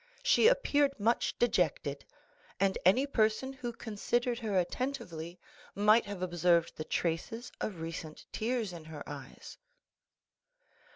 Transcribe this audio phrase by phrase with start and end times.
[0.23, 2.03] She appeared much dejected;
[2.59, 5.39] and any person who considered her attentively
[5.75, 9.59] might have observed the traces of recent tears in her eyes.